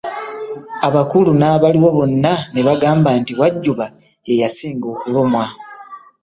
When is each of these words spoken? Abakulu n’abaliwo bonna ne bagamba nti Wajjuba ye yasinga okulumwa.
Abakulu 0.87 1.31
n’abaliwo 1.39 1.89
bonna 1.97 2.33
ne 2.53 2.61
bagamba 2.67 3.09
nti 3.19 3.31
Wajjuba 3.39 3.85
ye 4.25 4.33
yasinga 4.41 4.85
okulumwa. 4.93 5.45